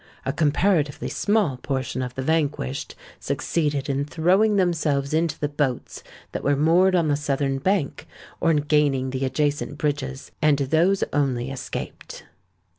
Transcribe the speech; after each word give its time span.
A 0.25 0.33
comparatively 0.33 1.09
small 1.09 1.57
portion 1.57 2.01
of 2.01 2.15
the 2.15 2.23
vanquished 2.23 2.95
succeeded 3.19 3.87
in 3.87 4.03
throwing 4.03 4.55
themselves 4.55 5.13
into 5.13 5.37
the 5.39 5.47
boats 5.47 6.01
that 6.31 6.43
were 6.43 6.55
moored 6.55 6.95
on 6.95 7.07
the 7.07 7.15
southern 7.15 7.59
bank, 7.59 8.07
or 8.39 8.49
in 8.49 8.61
gaining 8.61 9.11
the 9.11 9.25
adjacent 9.25 9.77
bridges; 9.77 10.31
and 10.41 10.57
those 10.57 11.03
only 11.13 11.51
escaped. 11.51 12.23